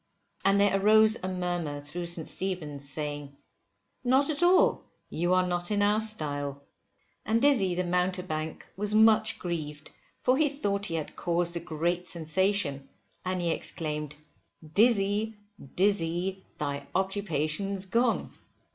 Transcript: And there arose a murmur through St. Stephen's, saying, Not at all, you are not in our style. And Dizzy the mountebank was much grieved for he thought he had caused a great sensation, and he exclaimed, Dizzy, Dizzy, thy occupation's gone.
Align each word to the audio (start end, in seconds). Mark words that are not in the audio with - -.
And 0.43 0.59
there 0.59 0.79
arose 0.81 1.15
a 1.21 1.27
murmur 1.27 1.79
through 1.79 2.07
St. 2.07 2.27
Stephen's, 2.27 2.89
saying, 2.89 3.37
Not 4.03 4.31
at 4.31 4.41
all, 4.41 4.83
you 5.11 5.35
are 5.35 5.45
not 5.45 5.69
in 5.69 5.83
our 5.83 6.01
style. 6.01 6.63
And 7.23 7.39
Dizzy 7.39 7.75
the 7.75 7.83
mountebank 7.83 8.65
was 8.75 8.95
much 8.95 9.37
grieved 9.37 9.91
for 10.19 10.37
he 10.39 10.49
thought 10.49 10.87
he 10.87 10.95
had 10.95 11.15
caused 11.15 11.55
a 11.55 11.59
great 11.59 12.07
sensation, 12.07 12.89
and 13.23 13.39
he 13.41 13.51
exclaimed, 13.51 14.15
Dizzy, 14.73 15.37
Dizzy, 15.75 16.47
thy 16.57 16.87
occupation's 16.95 17.85
gone. 17.85 18.33